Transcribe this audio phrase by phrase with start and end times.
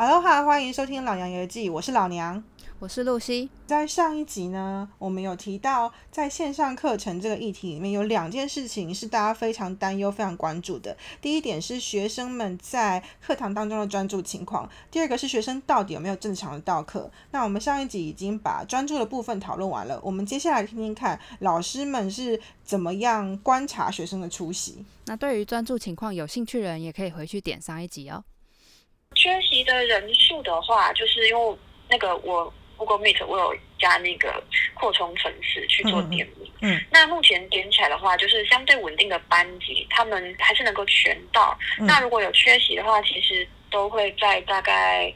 [0.00, 2.42] 哈喽哈，欢迎收听《老娘游记》，我是老娘，
[2.78, 3.50] 我是露西。
[3.66, 10.96] 在上一集呢，我们有提到在线上课程这个议题里面，有两件事情是大家非常担忧、非常关注的。
[11.20, 17.10] 第一点是学生们在课堂当中的专注情况，第二个是学生到底有没有正常的到课。
[17.32, 24.82] 那我们上一集已经把专注的部分讨论完了，我们接下来听听看老师们是怎么样观察学生的出席。
[25.04, 28.24] 那对于专注情况有兴趣的人，也可以回去点上一集哦。
[29.20, 31.56] 缺席的人数的话，就是因为
[31.90, 36.50] 那个我 Google Meet 我有加那个扩充程式去做点名。
[36.62, 36.80] 嗯。
[36.90, 41.54] 那目前点起来的话，就是相对稳定的班级，他们还是能够全到。
[41.80, 45.12] 那如果有缺席的话，其实都会在大概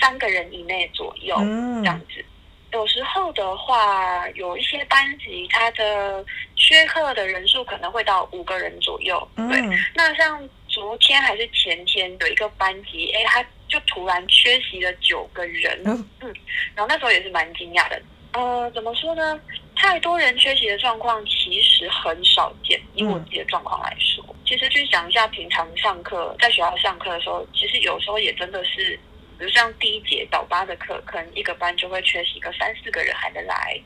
[0.00, 2.24] 三个人以内左右这样子。
[2.72, 6.24] 有时候的话，有一些班级它的
[6.56, 9.28] 缺课的人数可能会到五个人左右。
[9.36, 9.60] 对。
[9.94, 10.48] 那像。
[10.72, 16.34] 昨天还是前天有一个班级，哎，他就突然缺席了九个人，嗯，
[16.74, 18.02] 然后那时候也是蛮惊讶的。
[18.32, 19.38] 呃，怎么说呢？
[19.76, 28.98] 太多人缺席的状况其实很少见，以我自己的状况来说，其实去想一下，平常上课在学校上课的时候，其实有时候也真的是，
[29.38, 33.78] 比如像第一节早八的课，可能一个班就会缺席个三四个人还没来，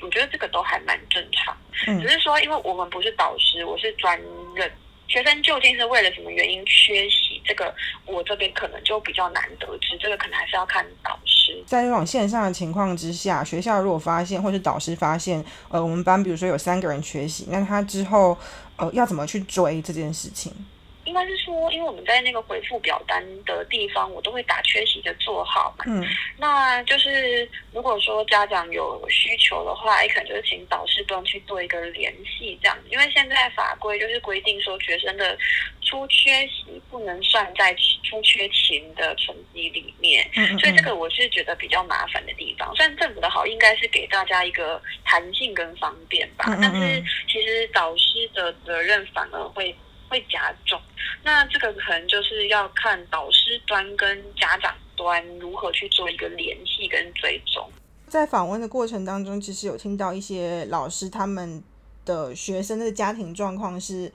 [0.00, 1.56] 我觉得这个都还蛮正常。
[2.00, 4.20] 只是说，因为我们不是导师，我是专
[4.56, 4.68] 任。
[5.12, 7.38] 学生究竟是为了什么原因缺席？
[7.44, 7.74] 这个
[8.06, 11.62] 我这边可能就比较难得知，这个可能还是要看导师。
[11.66, 18.38] 在这种线上的情况之下，学校如果发现，或是导师发现，呃，我们班比如说有三个人缺席，那他之后
[18.76, 20.50] 呃要怎么去追这件事情？
[21.04, 25.84] 应该是说，因为我们在那个回复表单的地方，我都会打缺席的座号嘛。
[25.88, 26.04] 嗯，
[26.38, 32.78] 那就是如果说家长有需求的话，也可能就是请导师端去做一个联系，这样。
[32.88, 35.36] 因为现在法规就是规定说，学生的
[35.82, 40.28] 出缺席不能算在出缺勤的成绩里面。
[40.36, 42.74] 嗯所以这个我是觉得比较麻烦的地方。
[42.76, 46.44] 虽然政府的好，应该是给大家一个弹性跟方便吧。
[46.48, 49.74] 嗯但是其实导师的责任反而会。
[50.12, 50.78] 会加重，
[51.24, 57.66] 那这个可能就是要看导师端跟家长端如何去做一个联系跟追踪。
[58.08, 61.62] 在访问的过程当中，其实有听到一些老师他们
[62.04, 64.12] 的学生的家庭状况是，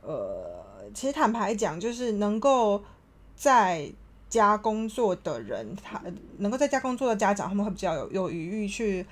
[0.00, 2.82] 呃，其实坦白讲，就是能够
[3.36, 3.92] 在
[4.30, 6.00] 家工作的人，他
[6.38, 9.04] 能够在家工作的家长，他们会比较有有余裕去。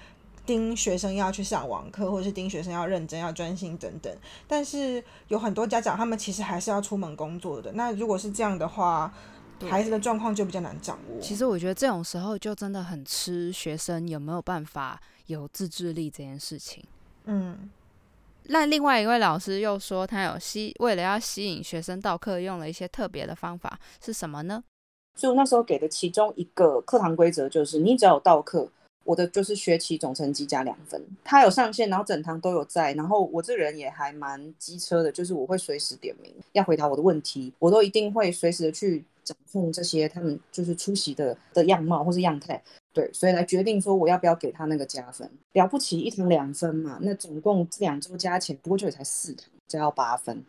[0.44, 4.12] 盯学生要去上网课，或者是盯学生要认真、要专心等等。
[4.46, 7.70] 但是有很多家长，他们其实还是要出门工作的。
[7.72, 9.12] 那如果是这样的话，
[9.68, 11.20] 孩子的状况就比较难掌握。
[11.20, 16.82] 其实我觉得这种时候就真的很吃学生有没有办法有自制力这件事情。
[17.24, 17.70] 嗯。
[18.46, 24.64] 那另外一位老师又说，他有吸为了要吸引学生到课，用了一些特别的方法，是什么呢？
[25.14, 28.68] 所以我那时候给的其中一个课堂规则就是，你只要有到课。
[29.04, 45.28] 我的就是学期总成绩加两分，他有上线，然后整堂都有在，然后我这人也还蛮机车的，就是我会随时点名要回答我的问题，我都一定会随时的去掌控这些他们就是出席的的样貌或是样态，对，所以来决定说我要不要给他那个加分。
[45.52, 50.44] 了不起一堂两分嘛，那总共两周加起来不过就也才四堂，加到八分。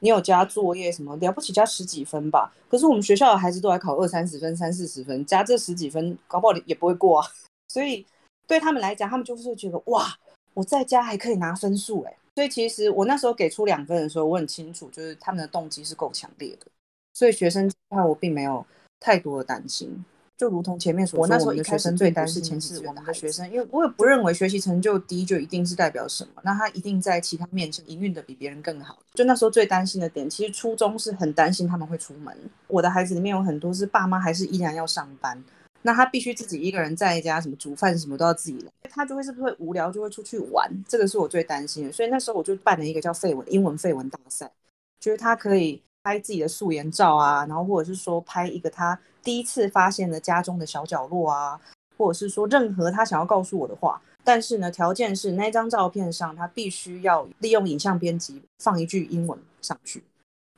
[0.00, 2.52] 你有加作业什么了不起加十几分吧？
[2.68, 7.26] 可是我们学校的孩子都来考二三十分、三四十分，加这十几分，搞不好也不会过啊。
[7.68, 8.04] 所以
[8.46, 10.12] 对他们来讲，他们就是觉得哇，
[10.54, 12.16] 我在家还可以拿分数哎。
[12.34, 16.66] 所以其实我那时候给出两分的时候，我很清楚，就是他们的动机是够强烈的。
[17.14, 18.64] 所以学生这块我并没有
[19.00, 20.04] 太多的担心。
[20.36, 28.96] 就如同前面所说，我那时候一开始最担心的是我们的学生，因为我也不认为学习成就低就一定是代表什么，那他一定在其他面前营运的比别人更好。
[29.14, 32.32] 就那时候最担心的点，其实初中是很担心他们会出门。
[32.68, 35.42] 我的孩子里面有很多是爸妈还是依然要上班。
[35.88, 41.92] 那他必须自己一个人在家，什么煮饭什么都要自己来，他就会是不是会无聊，就会出去玩，这个是我最担心的。
[41.92, 44.52] 所以那时候我就办了一个叫废文英文废文大赛，
[45.00, 51.58] 就是他可以拍自己的素颜照啊，然后或者是说拍一个他第一次发现的家中的小角落啊，
[51.96, 53.98] 或者是说任何他想要告诉我的话。
[54.22, 60.04] 但是呢，条件是那张照片上他必须要利用影像编辑放一句英文上去。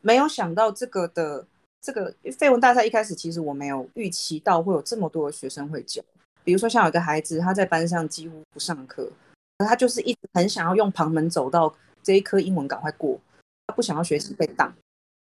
[0.00, 1.46] 没有想到这个的。
[1.80, 6.02] 这个废文大赛一开始，其实我没有预期到会有这么多的学生会教。
[6.44, 9.10] 比如说，像有一个孩子，他在班上几乎不上课，
[9.58, 13.18] 他就是一直很想要用旁门走到这一科英文赶快过，
[13.66, 14.74] 他不想要学习被挡，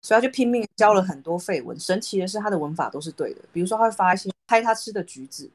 [0.02, 1.78] 所以他就拼命教了很多废文。
[1.78, 3.40] 神奇的是，他的文法都是对的。
[3.52, 5.50] 比如说，他会发一些拍他吃的橘子，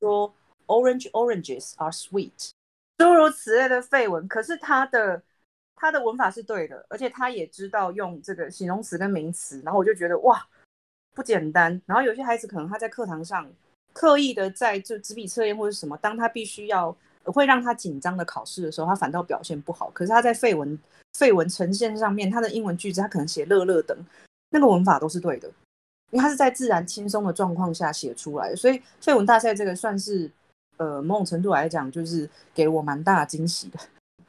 [0.00, 0.32] 说
[0.66, 2.50] “orange oranges are sweet”，
[2.98, 4.28] 诸如此类的废文。
[4.28, 5.22] 可是他的。
[5.76, 10.46] 他的文法是对的，而且他也知道用这个形容词跟名词，然后我就觉得哇，
[11.12, 11.80] 不简单。
[11.86, 13.50] 然后有些孩子可能他在课堂上
[13.92, 19.90] 刻意的在就纸笔测验或者什么，当他必须要会让他紧张的考试的时候，他反倒表现不好。
[19.90, 20.78] 可是他在废文
[21.14, 23.96] 废文呈现上面，他的英文句子他可能写乐乐等，
[24.50, 25.48] 那个文法都是对的，
[26.10, 28.56] 因为他是在自然轻松的状况下写出来的。
[28.56, 30.30] 所以废文大赛这个算是
[30.76, 33.78] 呃某种程度来讲，就是给我蛮大惊喜的。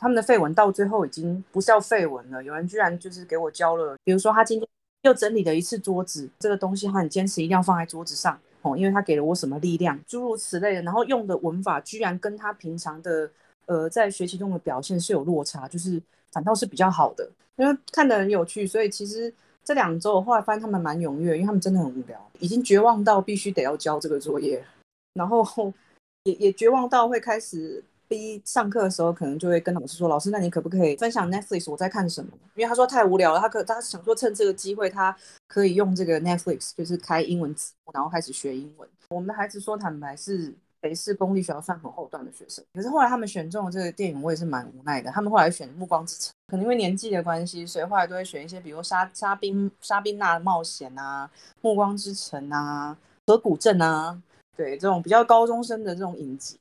[0.03, 4.67] 他们的废文到最后已经不是叫废文了，有人居然就是给我交了，比如说他今天
[5.03, 13.31] 又整理了一次桌子，这个东西他很坚持一定要放在桌子上哦，因为他给了我什么力量，诸如此类的，然后用的文法居然跟他平常的
[13.65, 16.01] 呃在学习中的表现是有落差，就是
[16.33, 19.33] 反倒是比较好的，因为看得很有趣，所以其实
[19.63, 24.61] 这两周我后来发现他们蛮踊跃，因为他们真的很无聊，已经绝望到必须得要交这个作业，
[25.13, 25.45] 然后
[26.25, 27.81] 也也绝望到会开始。
[28.09, 35.15] 一上课的时候，可能就会跟老师说：“老师，那你可不可以分享 Netflix 我在看什么？”因为他说太无聊了，他可他想说趁这个机会，他
[35.47, 38.87] 可以用这个 Netflix，就是开英文字幕，然后开始学英文。
[39.09, 45.09] 我们的孩子说坦白是北市公立学校算很后段的学生，可是后来他们选中了这个电影，我也是蛮无奈的。
[45.11, 51.29] 他们后来选《暮光之城》，可能因为年纪的关系，所以后来都会选一些，比如沙沙宾沙宾娜的冒险啊，
[51.61, 52.97] 《暮光之城》啊，
[53.31, 54.21] 《河谷镇》啊，
[54.57, 56.59] 对这种比较高中生的这种影集。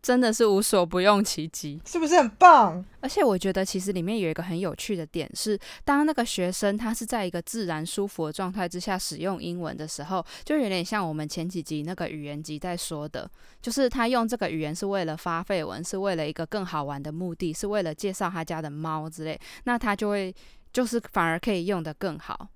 [0.00, 2.84] 真的是无所不用其极，是不是很棒？
[3.00, 13.28] 而且我觉得其实里面有一个很有趣的点是，当那个学生他是在一个自然舒服的状态之下使用英文的时候，就有点像我们前几集那个语言集在说的，
[13.60, 20.34] 就是他用这个语言是为了发废文，是为了一个更好玩的目的，是为了介绍他家的猫之类，那他就会
[20.72, 22.48] 就是反而可以用的更好，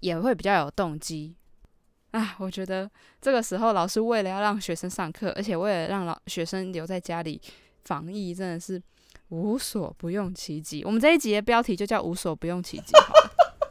[0.00, 1.36] 也会比较有动机。
[2.18, 7.40] 啊，我觉得这个时候老师为了要让学生上课，而且为了让老学生留在家里
[7.84, 8.82] 防疫，真的是
[9.28, 10.82] 无所不用其极。
[10.82, 12.92] 我们这一集的标题就叫“无所不用其极”。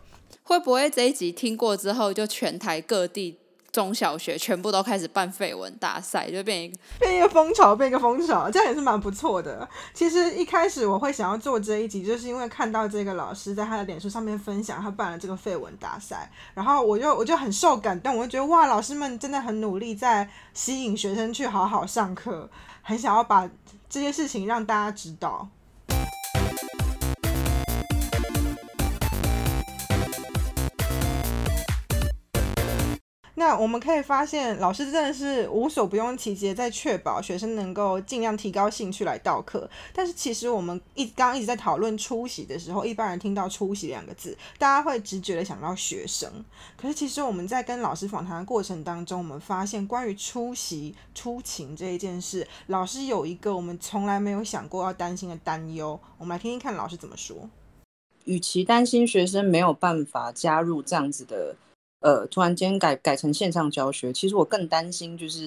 [0.43, 3.37] 会不会这一集听过之后，就全台各地？
[3.71, 9.67] 中小学全部都开始办废文大赛，就变一个变一个风潮，变一个风潮，这样也是蛮不错的。
[9.93, 22.49] 其实一开始我会想要做这一集，就是因为看到这个老师在他的脸书上面分享他办了这个废文大赛，然后我就我就很受感动，我就觉得哇，老师们真的很努力在吸引学生去好好上课，
[22.81, 23.49] 很想要把
[23.89, 25.49] 这件事情让大家知道。
[33.39, 39.69] 那我们可以发现，老师真的是无所不用其极，在确保学生能够尽量提高兴趣来到课。
[39.93, 46.27] 但是其实我们一刚刚一直在讨论出席的时候，一般人听到出席两个字，大家会直觉的想到学生。
[46.75, 55.99] 可是其实我们在跟老师访谈的过程当中，我们发现关于出席出勤这一件事，老师有一个我们从来没有想过要担心的担忧。
[56.17, 57.47] 我们来听听看老师怎么说。
[58.25, 61.55] 与其担心学生没有办法加入这样子的。
[62.01, 65.43] 呃，突然间改改成线上教学，其实我更担心，就是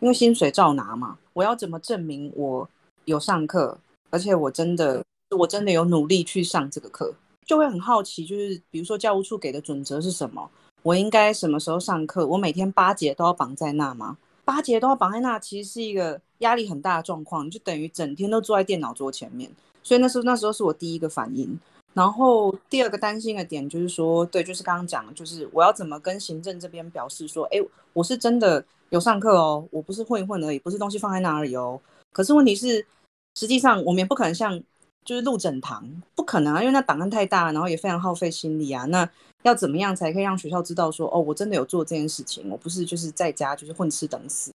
[0.00, 2.68] 因为薪水照拿嘛，我要怎么证明我
[3.04, 3.78] 有上课，
[4.10, 5.04] 而且我真的
[5.36, 7.14] 我真的有努力去上这个课，
[7.46, 10.50] 就会很好奇，就是比如说教务处给的准则是什么，
[10.82, 12.26] 我应该什么时候上课？
[12.26, 14.18] 我每天八节都要绑在那吗？
[14.44, 19.48] 八节都要绑在那，其实是一个压力很大的状况，就等于整天都坐在电脑桌前面，
[19.84, 21.56] 所以那时候那时候是我第一个反应。
[21.94, 27.58] 然后第二个担心的点就是说，对，就是刚刚讲，就是我要怎么跟行政这边表示说，哎，
[27.92, 31.80] 我是真的有上课哦，我不是混一混而已，不是东西放在那里哦。
[32.12, 32.86] 可是问题是，
[33.34, 34.58] 实际上我们也不可能像
[35.04, 38.84] 就是录整堂，不可能啊，因为那档案太大，然后也非常耗费心力啊。
[38.86, 39.08] 那
[39.42, 44.50] 要怎么样才可以让学校知道说，哦，我真的有做这件事情，我不是就是在家就是混吃等死。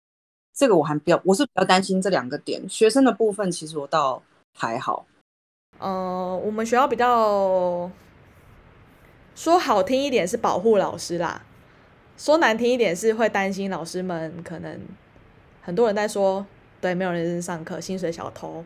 [0.53, 2.61] 这个我还比较，我是比较担心这两个点。
[2.69, 4.21] 学生的部分其实我倒
[4.57, 5.05] 还好。
[5.79, 7.91] 呃，我们学校比较
[9.35, 11.41] 说好听一点是保护老师啦，
[12.17, 14.79] 说难听一点是会担心老师们可能
[15.61, 16.45] 很多人在说，
[16.79, 18.63] 对，没有人认真上课，薪水小偷，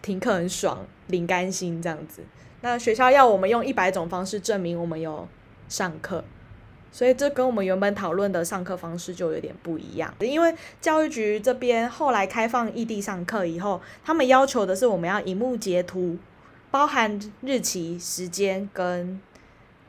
[0.00, 2.22] 停课很爽，领干薪这样子。
[2.62, 5.28] 那学校要我们用一百种方式证明我们有
[5.68, 6.24] 上课，
[6.90, 10.14] 所以这跟我们原本讨论的上课方式就有点不一样。
[10.20, 16.16] 因为教育局这边后来开放异地上课以后，他们要求的是我们要荧幕截图。
[16.70, 19.20] 包含日期、时间跟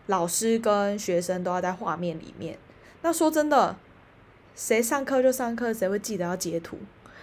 [0.08, 2.58] 老师跟学生都要在画面里面。
[3.02, 3.76] 那说真的，
[4.56, 6.78] 谁上课就上课，谁会记得要截图？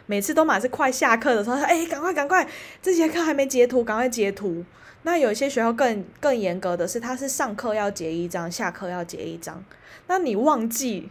[0.04, 2.46] 每次都满是快下课的时候，哎，赶快赶快，
[2.82, 4.64] 这节课还没截图，赶快截图。
[5.02, 9.64] 那有些学校更更严格的是，他是上课要截一张，下课要截一张。
[10.06, 11.10] 那你忘记，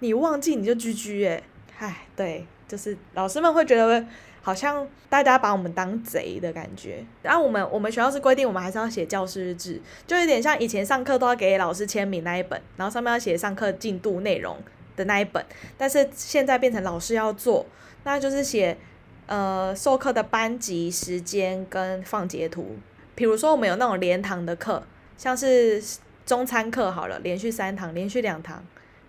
[0.00, 1.42] 你忘记你就居居哎，
[1.78, 4.04] 唉，对，就是老师们会觉得。
[4.46, 7.04] 好像大家把我们当贼的感觉。
[7.20, 14.56] 然后我们我们学校是规定，我们还是要写教师日志，就有点像以前上课都要给老师签名那一本，然后上面要写上课进度内容
[14.94, 15.44] 的那一本。
[15.76, 17.66] 但是现在变成老师要做，
[18.04, 18.78] 那就是写
[19.26, 22.76] 呃授课的班级时间跟放截图。
[23.16, 24.80] 比如说我们有那种连堂的课，
[25.18, 25.82] 像是
[26.24, 28.64] 中餐课好了，连续三堂，连续两堂，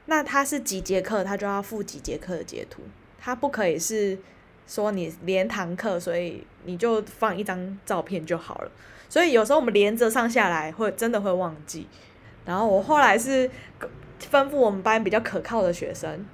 [0.07, 2.81] 那他是几节课，他就要附几节课的截图，
[3.19, 4.17] 他不可以是。
[4.67, 8.71] 说你连堂课，所以你就放一张照片就好了。
[9.09, 11.87] 所以有时候我们连着上下来，会真的会忘记。
[12.45, 13.49] 然后我后来是
[14.29, 16.25] 吩咐我们班比较可靠的学生，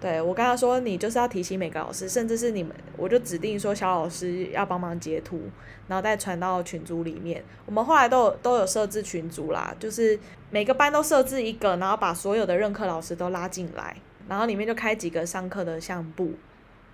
[0.00, 5.40] 对我跟他说，你就是要提醒每个老师，甚至是你们，我就指定说小老师要帮忙截图，
[5.88, 7.42] 然后再传到群组里面。
[7.66, 10.18] 我们后来都有都有设置群组啦，就是
[10.50, 13.96] 每个班都设置一个，然后把所有的任课老师都拉进来，
[14.28, 16.32] 然后里面就开几个上课的相簿。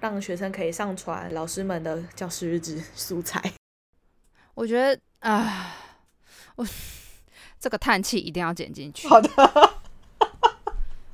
[0.01, 3.43] 让学生可以上传老师们的教师日志素材。
[4.55, 5.75] 我觉得啊，
[6.57, 6.67] 我
[7.59, 9.09] 这个叹气一定要剪进去。
[9.09, 9.31] 好的。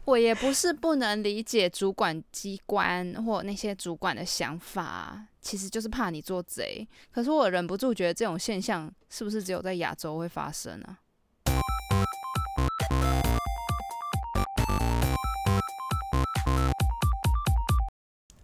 [0.04, 6.86] 我也不是不能理解主管机关或那些主管的想法，其实就是怕你做贼。
[7.12, 10.98] 可是我忍不住觉得这种现象是不是只有在亚洲会发生啊？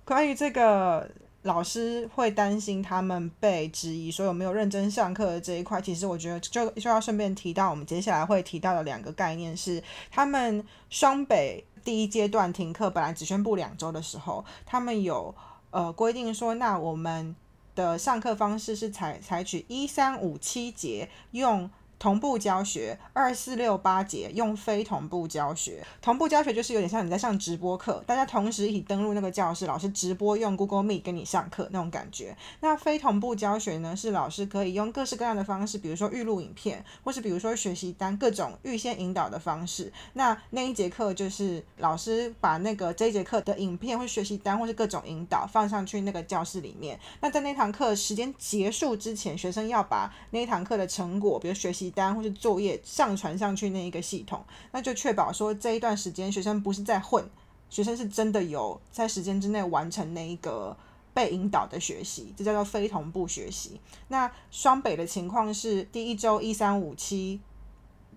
[0.09, 1.07] 关于这个
[1.43, 15.35] 老师会担心他们被质疑说有没有认真上课的这一块，其实我觉得就就要顺便提到我们接下来会提到的两个概念是，他们双北第一阶段停课本来只宣布两周的时候，他们有
[15.69, 17.37] 呃规定说，那我们
[17.75, 21.71] 的上课方式是采采取一三五七节用。
[21.99, 32.37] 同步教学二四六八节用非同步教学，同步教学就是有点像你在上直播课，大家同时一起登录那个教室，老师直播用 Google Meet 跟你上课那种感觉。
[32.61, 39.93] 那非同步教学呢，是老师可以用各式各样的方式，比如说预录影片，或是比如说学习单各种预先引导的方式。
[40.13, 47.01] 那那一节课就是老师把那个这一节课的影片或学习单或是各种引导放上去那个教室里面。
[47.21, 51.88] 那在那堂课时间结束之前，学生要把那一堂课的成果，比如学习。
[51.91, 57.29] 单或是作业上传上去那一个系统，那就确保说这一段时间学生不是在混，
[57.69, 60.77] 学生是真的有在时间之内完成那一个
[61.13, 63.81] 被引导的学习，这叫做非同步学习。
[64.09, 67.41] 那双北的情况是第一周一三五七，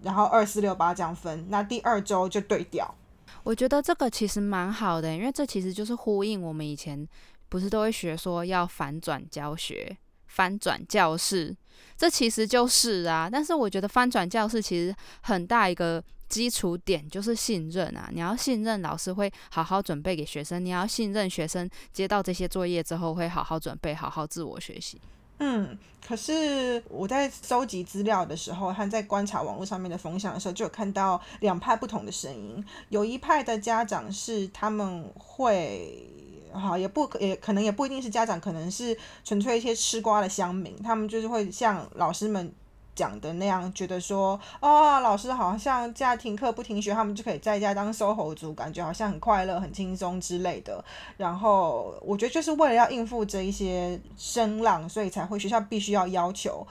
[0.02, 2.96] 然后二四六八这样分，那第二周就对调。
[3.44, 7.08] 我觉得这个其实蛮好的，因为这其实就是呼应我们以前
[7.50, 9.98] 不是都会学说要反转教学。
[10.28, 11.54] 翻转教室，
[11.98, 13.30] 这其实就是啊。
[13.32, 18.10] 但是我觉得翻转教室其实很大一个基础点就是信任啊。
[18.12, 25.00] 你要信任老师会好好准备给学生，你要信任学生接到这些作业之后会好好准备，好好自我学习。
[25.40, 32.64] 嗯，可是我在收集资料的时候，和在观察网络上面的风向的时候，就有看到两派不同的声音。
[32.90, 36.08] 有一派的家长是他们会。
[36.54, 42.52] 好，也不也可能也不一定是家长，可能是纯粹一些吃瓜的乡民，他们就是会像老师们
[42.94, 50.84] 讲的那样，觉得说，哦，老师好像家停课不停学，他们就可以在家当 SOHO 族，感觉好像很快乐、很轻松之类的。
[51.16, 56.68] 然后我觉得就是为了要应付这一些声浪，所以才会学校必须要要求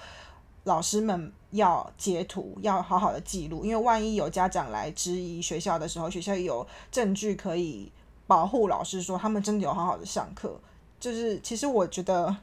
[0.64, 7.90] 老师们要截图，要好好的记录，因为万一有家长来质疑学校的时候，学校有证据可以。
[8.30, 10.60] 保护老师说他们真的有好好的上课，
[11.00, 12.36] 就是其实我觉得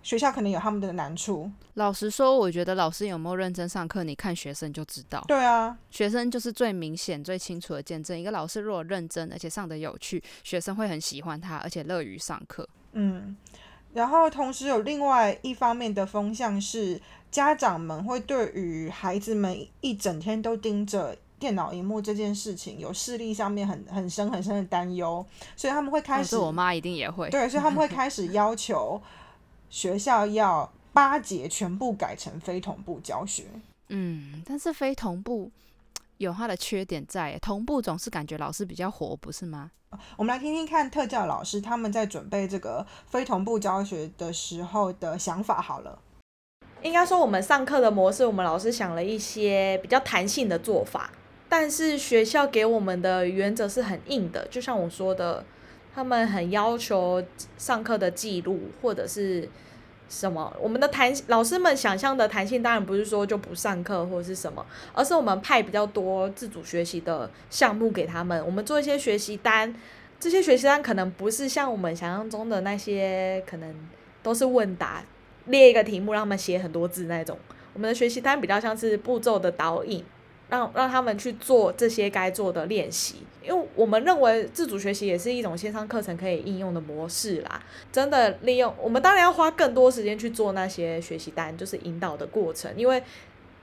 [0.00, 1.50] 学校可能有他们的难处。
[1.74, 5.24] 老实说，我觉得老师有没有认真上课，你看学生就知道。
[5.26, 8.16] 对啊，学生就是最明显、最清楚的见证。
[8.16, 12.68] 一个老师如果认真，而且上的有趣，学生会很喜欢他，而且乐于上课。
[12.92, 13.36] 嗯，
[13.92, 21.16] 然后同时有另外一方面的风向是，家长们会对于孩子们一整天都盯着。
[21.44, 25.22] 电脑荧幕这件事情有视力上面很很深很深的担忧，
[25.54, 26.38] 所以他们会开始。
[26.38, 27.28] 我妈一定也会。
[27.28, 28.98] 对，所以他们会开始要求
[29.68, 33.44] 学校要八节全部改成非同步教学。
[33.88, 35.50] 嗯，但是非同步
[36.16, 39.70] 有它的缺点在，同步总是感觉老师比较活，不是吗？
[40.16, 45.60] 我们来听听看特教老师他们在准备这个非同步教学的时候的想法。
[45.60, 45.98] 好了，
[46.80, 51.10] 应该说我们上课的模式，我们老师想了一些比较弹性的做法。
[51.48, 55.44] 但是学校给我们的原则是很硬的，就像我说的，
[55.94, 57.22] 他们很要求
[57.56, 59.48] 上课的记录或者是
[60.08, 60.52] 什么。
[60.60, 69.74] 我们的弹老师们想象的弹性，当然不是说就不上课或者是什么， 而是我们派比较多自主学习的项目给他们，我们做一些学习单。
[70.20, 73.74] 这些学习单可能不是像我们想象中的那些可能
[74.22, 75.04] 都是问答，
[75.46, 77.36] 列一个题目让他们写很多字那种。
[77.74, 80.02] 我们的学习单比较像是步骤的导引，
[80.54, 83.16] 让让他们去做这些该做的练习。
[83.42, 87.62] 因为我们认为自主学习也是一种线上课程可以应用的模式啦。
[87.92, 93.02] 真的利用我们当然要花更多时间去做那些学习单，就是引导的过程，因为。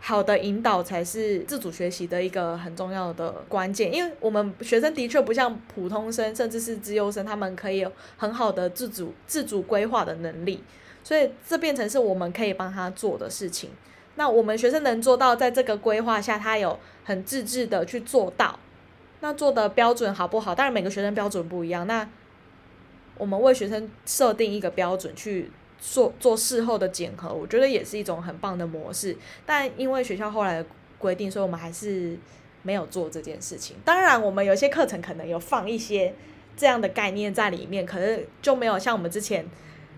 [0.03, 10.63] 好的引导才是自主学习的一个很重要的关键，因为我们学生的确不像普通生，甚至是自优生，他们可以有很好的自主自主规划的能力，
[11.03, 13.69] 所以这变成是我们可以帮他做的事情。
[14.21, 18.59] 那我们学生能做到在这个规划下，他有很自制的去做到，
[19.21, 20.53] 那做的标准好不好？
[20.53, 22.07] 当然每个学生标准不一样，那
[23.17, 25.49] 我们为学生设定一个标准去。
[25.83, 29.17] 做做事后的检核，我觉得也是一种很棒的模式。
[29.47, 32.15] 但因为学校后来的规定，所以我们还是
[32.61, 33.75] 没有做这件事情。
[33.83, 36.13] 当然，我们有些课程可能有放一些
[36.55, 39.43] 这样的概念在里面，可是就没有像我们之前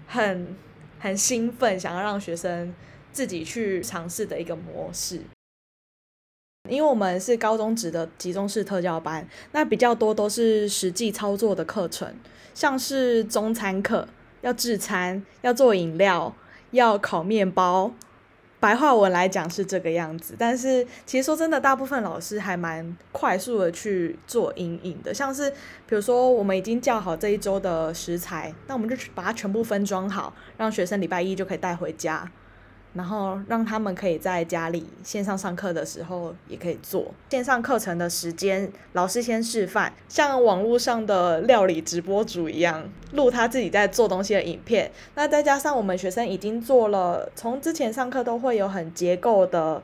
[0.07, 0.55] 很
[1.01, 2.73] 很兴奋，想要让学生
[3.13, 5.21] 自己去尝试的一个模式。
[6.69, 12.13] 因为我们是高中职的集中式特教班，那比较多都是实际操作的课程，
[12.53, 14.07] 像是中餐课。
[14.41, 16.35] 要制餐，要做饮料，
[16.71, 17.93] 要烤面包，
[18.59, 20.35] 白话文来讲是这个样子。
[20.37, 25.13] 但是其实说真的，大部分老师还蛮快速的去做阴影的。
[25.13, 25.49] 像是
[25.87, 32.29] 比如说，我们已经叫好这一周的食材，那我们就把它全部分装好，让学生礼拜一就可以带回家。
[32.93, 44.91] 然后让他们可以在家里线上上课的时候也可以做线上课程的时间，老师先示范，像网络上的料理直播主一样录他自己在做东西的影片。
[45.15, 49.81] 那再加上我们学生已经做了，从之前上课都会有很结构的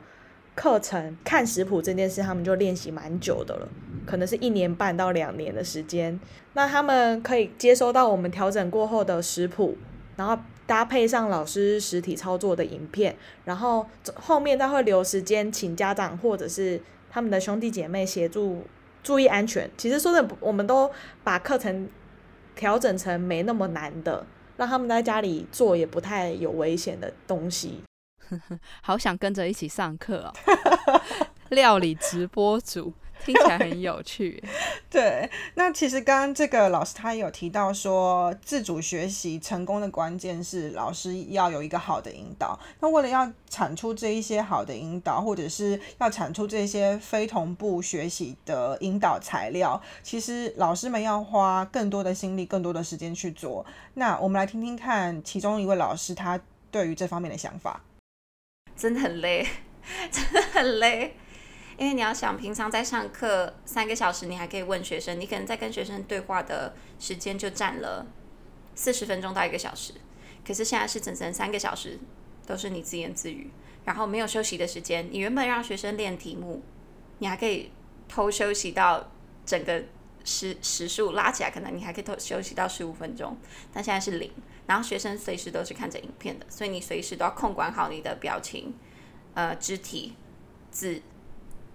[0.54, 3.68] 课程，看食谱这件事他们就练习蛮久的了，
[4.06, 6.20] 可能是一年半到两年的时间。
[6.52, 9.76] 那他们可以接收到我们调整过后的食谱，
[10.14, 10.38] 然后。
[10.70, 13.84] 搭配上老师实体操作的影片，然后
[14.14, 18.64] 后面再会留时间请家长或者是他们的兄弟姐妹协助
[19.02, 19.68] 注意安全。
[19.76, 20.88] 其实说的，我们都
[21.24, 21.88] 把课程
[22.54, 24.24] 调整成没那么难的，
[24.58, 27.82] 让他们在家里做也不太有危险的东西。
[28.80, 30.32] 好想跟着一起上课哦，
[31.50, 32.92] 料理直播组。
[33.24, 34.42] 听起来很有趣，
[34.90, 35.30] 对。
[35.54, 42.58] 那其实刚刚这个老师他有提到说，自主学习成功的关键是老师要有一个好的引导。
[42.80, 53.64] 那为了要产出这一些好的引导，或者是要产出这些非同步学习的引导材料，其实老师们要花更多的心力、更多的时间去做。
[53.94, 57.82] 那我们来听听看其中一位老师他对于这方面的想法。
[58.76, 59.46] 真的很累，
[60.10, 61.14] 真的很累。
[61.80, 68.06] 因为你要想，平常在上课三个小时，你还可以问学生，你可能在跟学生对话的时间就占了
[68.74, 69.94] 四十分钟到一个小时。
[70.46, 71.98] 可是现在是整整三个小时
[72.46, 73.50] 都是你自言自语，
[73.86, 75.08] 然后没有休息的时间。
[75.10, 76.62] 你原本让学生练题目，
[77.20, 77.72] 你还可以
[78.06, 79.10] 偷休息到
[79.46, 79.82] 整个
[80.22, 83.34] 时时数拉起来，可能你还可以偷休息到十五分钟。
[83.72, 84.30] 但现在是零，
[84.66, 88.74] 然后学生随时都是看着影片的，所以你随时都要控管好你的表情、
[89.32, 90.14] 呃肢体、
[90.70, 91.00] 字。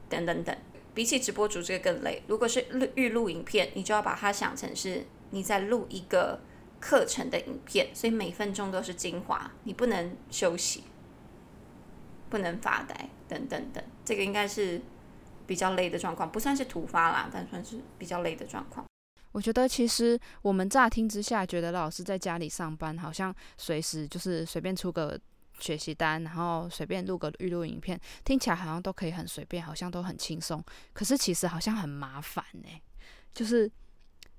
[0.10, 0.56] 等等等，
[0.94, 2.24] 比起直播主这个更累。
[2.28, 6.40] 如果是录预录影片，你就要把它想成是你在录一个
[6.80, 10.84] 课程的影片，所以每分钟都是精华，你不能休息，
[12.30, 13.84] 不能发呆，等等等。
[14.04, 14.82] 这个应该是
[15.48, 18.86] 比较累的状况，不算是突发啦，但算是比较累的状况。
[19.32, 25.20] 我觉得其实我们乍听之下，觉得老师在家里上班，好像随时就是随便出个。
[25.60, 30.64] 学习单，然后随便录个预录影片，听起来好像都可以很随便，好像都很轻松。
[30.94, 32.70] 可是其实好像很麻烦呢，
[33.34, 33.72] 就是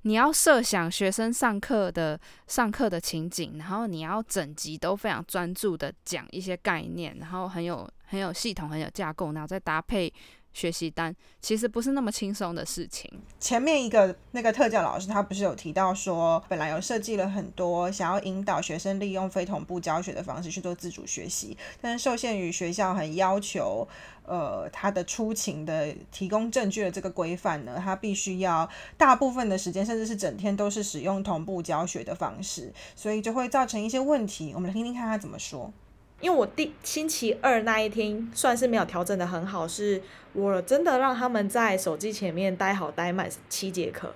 [0.02, 10.12] 你要设想学生上课的上课的情景，然后你要整集都非常专注的讲一些概念，然后很有很有系统、很有架构，然后再搭配。
[10.56, 13.10] 学习单其实不是那么轻松的事情。
[13.38, 23.86] 前面一个那个特教老师，他不是有提到说，本来有设计了很多想要引导学生利用非同步教学的方式去做自主学习，但是受限于学校很要求，
[24.24, 28.66] 呃，他的出勤的提供证据的这个规范呢，他必须要
[28.96, 34.52] 大部分的时间，甚至是整天都是使用同步教学的方式，所以就会造成一些问题。
[34.54, 35.70] 我们来听听看他怎么说。
[36.20, 40.00] 因为我第星期二那一天算是没有调整的很好，是
[40.32, 44.14] 我真的让他们在手机前面待好待满七节课。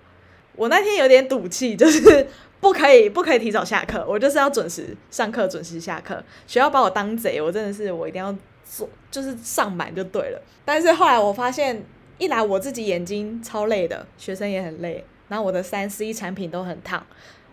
[0.57, 2.27] 我那天有点赌气，就是
[2.59, 6.23] 不可以不可以提早下课，我就是要准时上课，准时下课。
[6.47, 8.35] 学校把我当贼，我真的是我一定要
[8.65, 10.43] 做，就是上满就对了。
[10.65, 11.83] 但是后来我发现，
[12.19, 17.07] 一来我自己眼睛超累的，学生也很累，然后我的三 C 产品都很烫。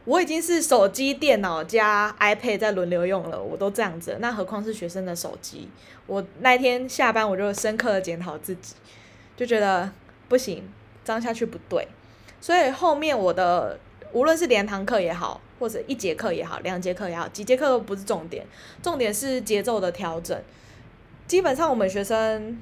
[0.07, 5.67] 我已经是手机、电脑加 iPad 在轮流用了，我都这样子，那何况是学生的手机？
[6.05, 8.73] 我那天下班我就深刻的检讨自己，
[9.35, 9.91] 就觉得
[10.29, 10.63] 不行，
[11.03, 11.85] 这样下去不对。
[12.39, 13.77] 所以后面我的
[14.13, 18.47] 无论是连堂课也好，或者一节课也好，两节课也好，几节课都不是重点，
[18.81, 20.41] 重点是节奏的调整。
[21.27, 22.57] 基本上我们学生，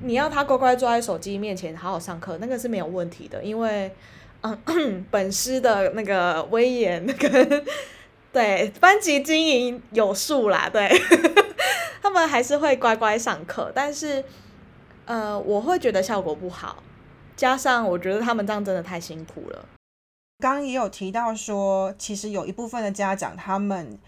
[0.00, 3.92] 你要他乖乖坐在手机面前好好上课，那个是没有问题的，因为。
[5.10, 7.64] 本师的那个威严，那个
[8.32, 10.88] 对班级经营有数啦，对，
[12.02, 14.24] 他们还是会乖乖上课，但是
[15.04, 16.82] 呃，我会觉得效果不好，
[17.36, 19.66] 加上我觉得他们这样真的太辛苦了。
[20.38, 23.98] 刚刚也有提到说，其实有一部分的家长他们。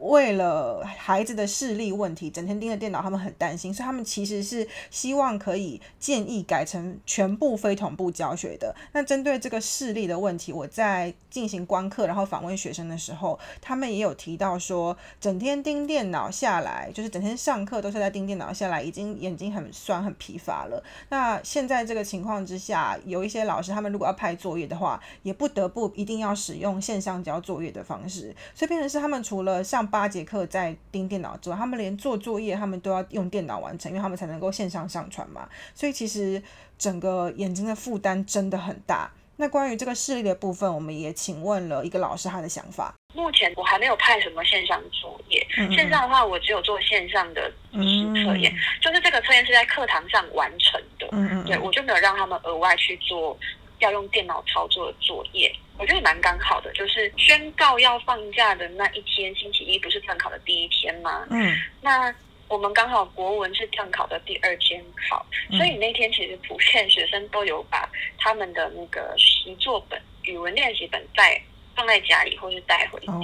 [0.00, 8.74] 为了孩子的视力问题，整天盯着电脑，他们很担心，所以他们其实是希望可以建议改成全部非同步教学的。
[8.92, 20.82] 那针对这个视力的问题，我在进行观课，然后访问学生的时候，他们也有提到说，整天盯电脑下来，就是整天上课都是在盯电脑下来，已经眼睛很酸、很疲乏了。
[21.10, 35.48] 那现在这个情况之下，有一些老师他们如果要派作业的话，也不得不一定要使用线上交作业的方式，所以变成是他们除了上八节课在盯电脑之外，他们连做作业他们都要用电脑完成，因为他们才能够线上上传嘛。
[35.74, 36.42] 所以其实
[36.78, 39.10] 整个眼睛的负担真的很大。
[39.36, 42.94] 那关于这个视力的部分，我们也请问了一个老师他的想法。
[43.14, 51.08] 目前我还没有派什么线上作业，线上的话我只有做线上的测验，就是这个测验是在课堂上完成的。
[51.12, 53.36] 嗯嗯，对我就没有让他们额外去做。
[53.80, 56.70] 要用电脑操作的作业，我觉得蛮刚好的。
[56.72, 61.26] 就是宣告要放假的那一天，星期一不是段考的第一天吗？
[61.30, 62.14] 嗯，那
[62.48, 65.24] 我们刚好国文是段考的第二天考，
[65.56, 67.88] 所以那天其实普遍学生都有把
[68.18, 71.40] 他们的那个习作本、语文练习本在。
[71.80, 73.14] 放在家里，或是带回家。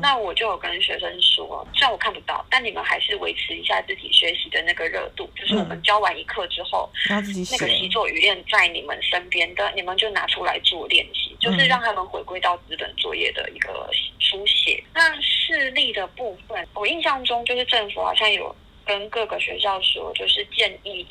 [0.00, 5.28] 那我就有跟学生说，虽然我看不到，但你们还是维持一下自己学习的那个热度。
[5.36, 7.20] 就是我们教完一课之后，那
[7.58, 14.82] 个习作语练在你们身边的，你们就拿出来做练习，就是让他们回归到资本作业的一个书写。
[14.94, 21.06] 那视力的部分，我印象中就是政府好像有跟各个学校说，就是建议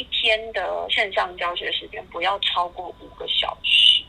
[0.00, 4.02] 一天的线上教学时间不要超过五个小时。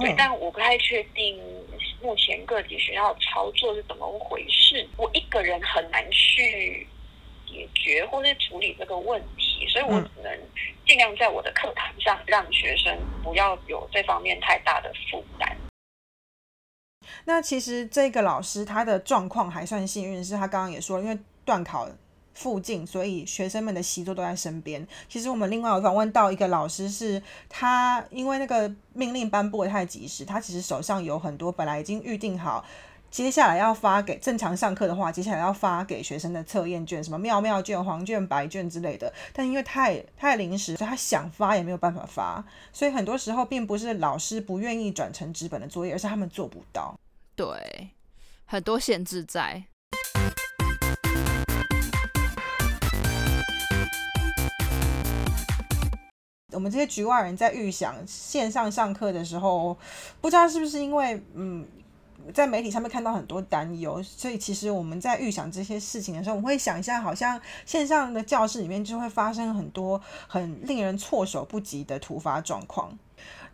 [0.00, 1.42] 对，但我不太确定
[2.00, 4.88] 目前各级学校操作是怎么回事。
[4.96, 6.86] 我一个人很难去
[7.48, 10.40] 解决或是处理这个问题，所以我只能
[10.86, 15.56] 尽量在我的课堂上让学生不要有这方面太大的负担。
[17.24, 21.88] 那其实这个老师他的状况还算幸运，是他刚刚也说，因为断考。
[22.34, 24.86] 附近，所以学生们的习作都在身边。
[25.08, 32.64] 其实我们另外有访问到一个老师，是他因为那个命令颁布的太及时，他其实手上有很多本来已经预定好，
[33.10, 39.12] 接下来要发给正常上课的话，接下来要发给学生的测验卷，什么妙妙卷、黄卷、白卷之类的。
[39.34, 42.42] 但因为太太临时，所以他想发也没有办法发。
[42.72, 46.98] 所以很多时候并不是老师不愿意转成纸本的作业，而是他们做不到。
[47.36, 47.90] 对，
[48.46, 49.64] 很多限制在。
[56.52, 59.76] 我们这些局外人在预想线上上课的时候，
[60.20, 61.66] 不知道是不是因为嗯，
[62.32, 72.96] 在媒体上面看到很多担忧，所以其实我们在预想这些事情的时候，我们会想一下好像线上的教室里面就会发生很多很令人措手不及的突发状况。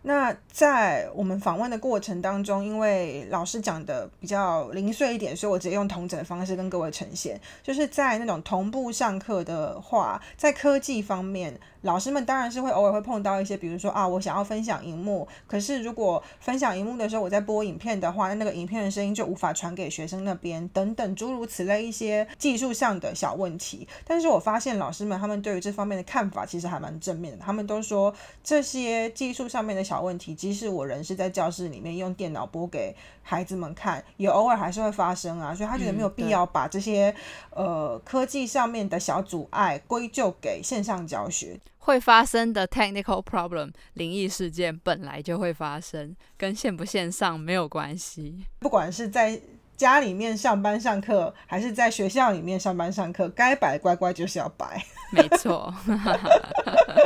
[0.01, 11.59] 那在我们访问的过程当中，因为老师讲的比较零碎一点，所以我直接用同整的方式跟各位呈现，就是在那种同步上课的话，在科技方面。
[11.83, 23.87] 老师们当然是会偶尔会碰到一些，比如说啊，我想要分享荧幕，可是如果分享荧幕的时候我在播影片的话，那那个影片的声音就无法传给学生那边，等等诸如此类一些技术上的小问题。
[24.05, 37.13] 但是我发现老师们他们对于这方面的看法其实还蛮正面的，他们都说这些技术上面的小问题，即使我人是在教室里面用电脑播给孩子们看，也偶尔还是会发生啊，所以他觉得没有必要把这些
[37.51, 41.59] 呃科技上面的小阻碍归咎给线上教学。
[41.79, 48.45] 会发生的 technical problem 灵异事件本来就会发生，跟线不线上没有关系。
[48.59, 49.39] 不管是在
[49.79, 54.83] 家里面上班上课，还是在学校里面上班上课，该摆乖乖就是要摆。
[55.11, 55.73] 没错。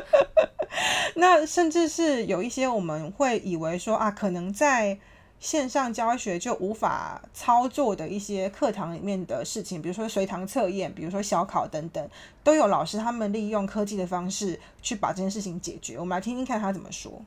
[1.15, 4.99] 那甚至是有一些我们会以为说啊，可能在。
[5.39, 12.09] 线上教学就无法操作的一些课堂里面的事情，比如说随堂测验，比如说小考等等，
[12.45, 15.99] 都有老师他们利用科技的方式去把这件事情解决。
[15.99, 17.21] 我们来听听看他怎么说。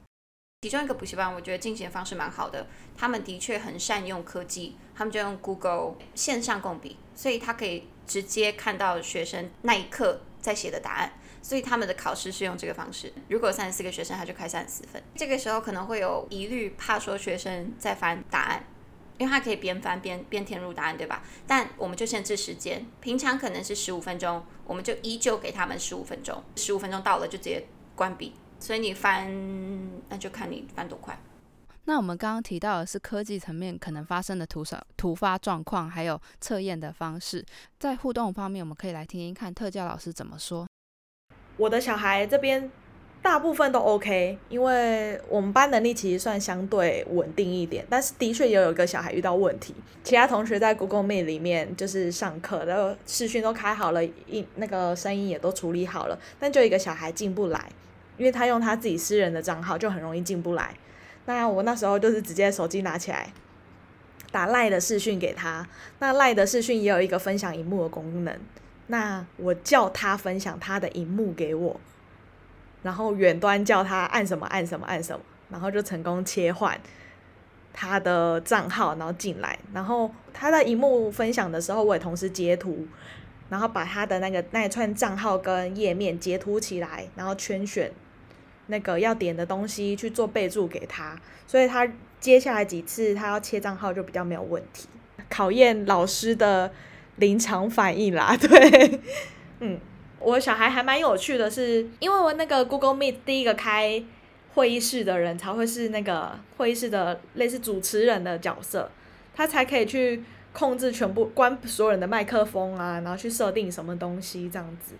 [0.66, 13.12] 其中一个补习班，我觉得进行方式蛮好的，他们的确很善用科技，他们就用 Google 线上共笔，所以他可以直接看到学生那一刻在写的答案，所以他们的考试是用这个方式。
[13.28, 15.00] 如果三十四个学生，他就开三十四分。
[15.14, 18.64] 这个时候可能会有疑虑，怕说学生在翻答案，
[19.18, 21.22] 因为他可以边翻边边填入答案，对吧？
[21.46, 28.32] 但我们就限制时间，平常可能是十五分钟，我们就依旧给他们十五分钟，十五分钟到了就直接关闭。
[28.58, 29.30] 所以你翻，
[30.08, 31.18] 那就看你翻多快。
[31.84, 37.44] 那我们刚刚提到的是科技层面可能发生的突少突发状况，还有测验的方式。
[37.78, 40.66] 在互动方面，我们可以来听听看特教老师怎么说。
[41.56, 42.68] 我的小孩这边
[43.22, 47.86] 大部分都 OK，因为我们班能力其实算相对稳定一点。
[47.88, 57.70] 但是的确也有一个小孩遇到问题，其他同学在 Google Meet 里面就是上课，然后视讯都开好了，音那个声音也都处理好了，但就一个小孩进不来。
[58.16, 60.74] 因为他用他自己私人的账号，就很容易进不来。
[61.26, 63.32] 那我那时候就是直接手机拿起来，
[64.30, 65.66] 打赖的视讯给他。
[65.98, 68.38] 那赖的视讯也有一个分享荧幕的功能。
[68.86, 71.80] 那我叫他分享他的荧幕给我，
[72.82, 76.80] 然后远端叫他按什么按什么按什么，然后就成功切换
[77.72, 79.58] 他的账号，然后进来。
[79.72, 82.86] 然后他的荧幕分享的时候，我也同时截图。
[83.48, 87.92] 然后把他的那个那一串账号跟页面截图起来，然后圈选
[88.66, 91.86] 那个要点的东西去做备注给他，所以他
[92.20, 94.88] 接下来几次他要切账号就比较没有问题。
[95.28, 96.70] 考验老师的
[97.16, 99.00] 临场反应啦， 对，
[99.60, 99.78] 嗯，
[100.20, 104.02] 我小孩还蛮有趣的，是因为我那个 Google Meet 第一个开
[104.54, 108.90] 会议室的人才会是那个会议室的类似主持人的角色，
[109.34, 110.22] 他才可以去。
[110.58, 114.94] 控制全部关所有人的麦克风啊，然后去设定什么东西这样子。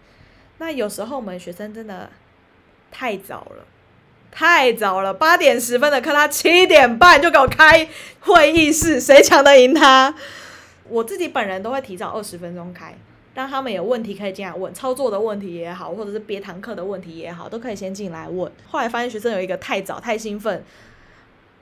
[0.59, 2.11] 那有时候我们学生真的
[2.91, 3.65] 太早了，
[4.31, 7.89] 太早了，八点十分的课，他七点半就给我开
[8.21, 10.15] 会议室，谁抢得赢他？
[10.89, 12.97] 我自己本人都会提早二十分钟开，
[13.35, 18.51] 让他们有问题可以进来问，操作的问题也好，或者是别堂课的问题也好，都可以先进来问。
[18.69, 20.65] 后来发现学生有一个太早太兴奋，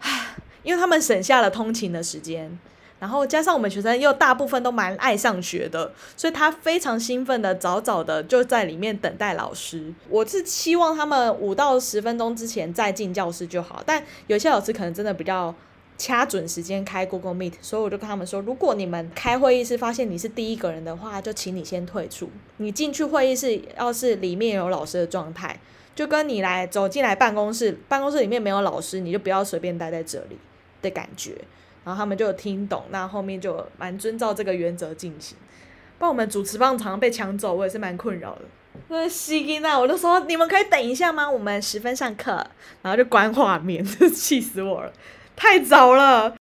[0.00, 2.58] 唉，因为他们省下了通勤的时间。
[3.04, 9.92] 然后加上我们学生又大部分都蛮爱上学的，所以他非常兴奋的早早的就在里面等待老师。
[10.08, 15.54] 我是期望他们五到十分钟之前再进教室就好，但有些老师可能真的比较
[15.98, 22.30] 掐准时间开 Google Meet，所以我就跟他们说，如果你们开会议室发现你是第一个人的话，就请你先退出。
[22.56, 25.60] 你进去会议室要是里面有老师的状态，
[25.94, 30.38] 就跟你来走进来办公室，办公室里面没有老师，你就不要随便待在这里
[30.80, 31.36] 的感觉。
[31.84, 35.36] 然后他们就听懂，那后面就蛮遵照这个原则进行。
[35.98, 38.42] 不然我们主持棒常常被抢走，我也是蛮困扰的。
[38.88, 41.30] 那西金娜，我就说你们可以等一下吗？
[41.30, 42.44] 我们十分上课，
[42.82, 44.92] 然后就关画面， 气死我了，
[45.36, 46.34] 太早了。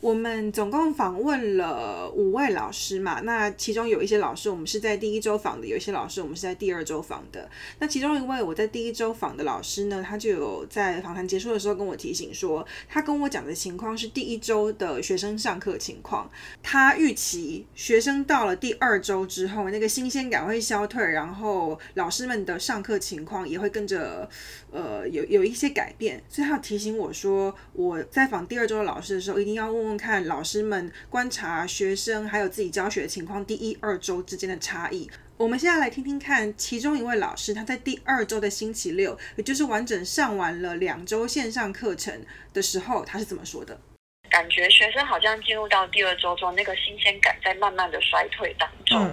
[0.00, 7.50] 我们总共访问了五位老师嘛，那其中有一些老师我们是在第一周访的，有一些老师我们是在第二周访的。
[7.80, 16.30] 那其中一位我在第一周访的老师呢，他就有在访谈结束的时候跟我提醒说，他跟我讲的情况是第一周的学生上课情况，
[16.62, 24.30] 他预期学生到了第二周之后，那个新鲜感会消退，然后老师们的上课情况也会跟着
[24.70, 29.87] 呃有有一些改变，所以他提醒我说，我在访第二周的老师的时候，一定要问。
[29.96, 35.08] 看老师们观察学生还有自己教学的情况，第一二周之间的差异。
[35.36, 42.20] 我们现在来听听看，其中一位老师他在第二周的星期六，也就是完整上完了两周线上课程
[42.52, 43.80] 的时候，他是怎么说的？
[44.28, 49.08] 感觉学生好像进入到第二周中，那个新鲜感在慢慢的衰退当中，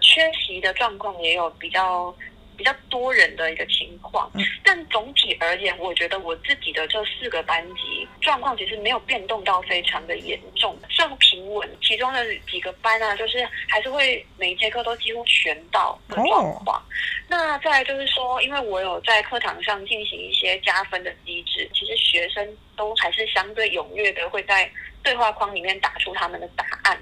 [0.00, 2.14] 缺席的状况也有比较。
[2.60, 4.30] 比较多人的一个情况，
[4.62, 11.66] 但总体而言，我觉得我自己的这四个班级状况其实没有变动到非常的严重，算平稳。
[11.80, 16.82] 其中的几个班啊，就是还是会每一节课都几乎全到的状况。
[17.28, 22.46] 那再来就是说，因为我有在课堂上进行一些加分的机制，其实学生
[22.76, 24.70] 都还是相对踊跃的，会在
[25.02, 27.00] 对话框里面打出他们的答案。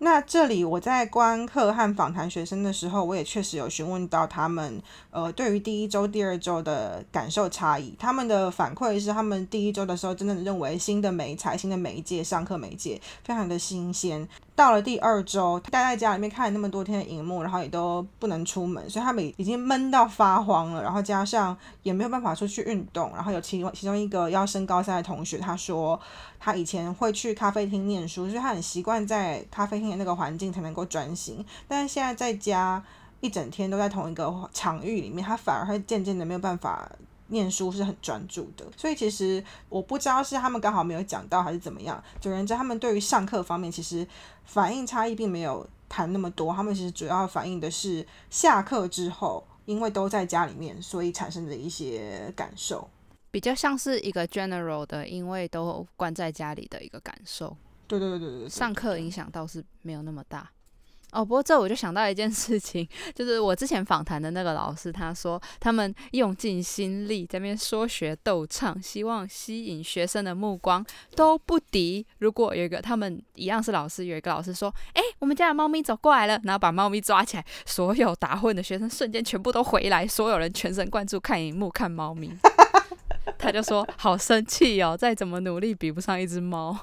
[0.00, 4.80] 那这里我在观课和访谈学生的时候，我也确实有询问到他们，
[5.10, 7.92] 呃，对于第一周、第二周的感受差异。
[7.98, 14.28] 他们的反馈是，他们第一周的时候真的认为新的媒材、新的媒介、上课媒介非常的新鲜。
[14.54, 20.82] 到了第二周，待在家里面看了那么多天的荧幕，然后也都不能出门，所以他们已经闷到发慌了。
[20.82, 23.10] 然后加上也没有办法出去运动。
[23.14, 25.98] 然后有其中其中一个要升高三的同学，他说
[26.40, 31.44] 他以前会去咖啡厅念书，所以他很习惯在咖啡厅那个环境才能够专心。
[31.66, 32.84] 但是现在在家，
[33.20, 36.90] 一整天都在同一个场域里面，他反而会渐渐的没有办法
[37.28, 38.64] 念书，是很专注的。
[38.76, 42.02] 所以其实我不知道是他们刚好没有讲到，还是怎么样。
[42.20, 44.06] 总而言之，他们对于上课方面其实
[44.44, 46.52] 反应差异并没有谈那么多。
[46.52, 52.88] 他们其实主要反映的是下课之后，因为都在家里面，所以产生的一些感受，
[53.30, 57.54] 比较像是一个 general 的，因为都关在家里的一个感受。
[57.88, 60.48] 对对对对对，上课影响倒是没有那么大。
[61.12, 70.84] 哦，不过这我就想到一件事情， 就是我之前访谈的那个老师，他说他们用尽心力在那边说学逗唱，希望吸引学生的目光，
[71.16, 72.06] 都不敌。
[72.18, 82.30] 如果有一个他们一样是老师，有一个老师说：“哎，我们家的猫咪走过来了”，然后把猫咪抓起来，所有打混的学生瞬间全部都回来，所有人全神贯注看荧幕看猫咪。
[83.38, 86.78] 他就说：“好生气哦，再怎么努力比不上一只猫。”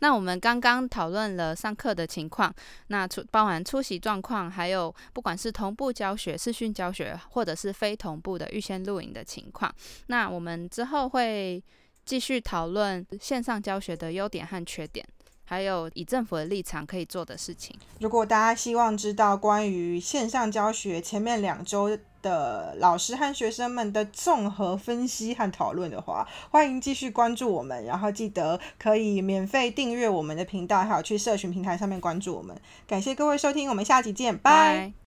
[0.00, 2.52] 那我们刚刚讨论了上课的情况，
[2.88, 9.74] 那出包含出席状况，还有不管是同步教学、视讯教学，或者是非同步的预先录影的情况。
[10.08, 11.62] 那我们之后会
[12.04, 15.06] 继续讨论线上教学的优点和缺点。
[15.44, 17.76] 还有以政府的立场可以做的事情。
[17.98, 32.56] 如果大家希望知道关于线上教学前面两周的老师和学生们的综合分析和讨论的话，欢迎继续关注我们，然后记得可以免费订阅我们的频道，还有去社群平台上面关注我们。
[32.86, 35.09] 感谢各位收听，我们下期见，拜。